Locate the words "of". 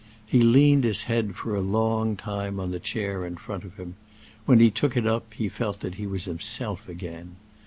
3.63-3.75